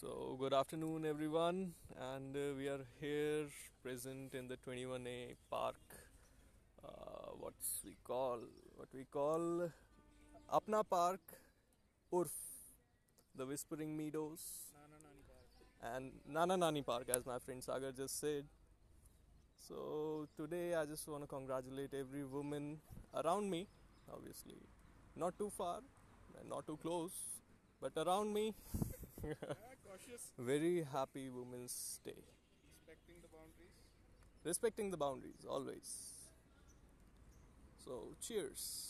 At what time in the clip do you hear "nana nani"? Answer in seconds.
16.26-16.80